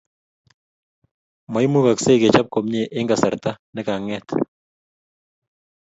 [1.53, 4.25] maimugaksei kechop komie eng kasarta nekanget